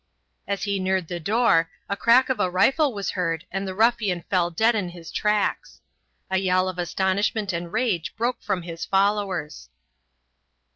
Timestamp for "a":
1.87-1.95, 2.39-2.49, 6.31-6.39